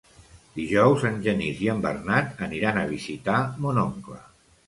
[0.59, 4.19] Dijous en Genís i en Bernat aniran a visitar mon oncle.